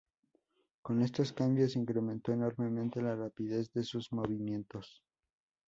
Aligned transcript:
Con 0.81 1.03
estos 1.03 1.31
cambios 1.31 1.75
incrementó 1.75 2.31
enormemente 2.31 3.03
la 3.03 3.15
rapidez 3.15 3.71
de 3.71 3.83
sus 3.83 4.11
movimientos. 4.11 5.03